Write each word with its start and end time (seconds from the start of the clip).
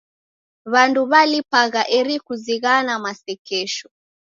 W'andu 0.71 1.01
w'alipagha 1.11 1.81
eri 1.97 2.15
kuzighana 2.25 2.93
masekesho. 3.03 3.87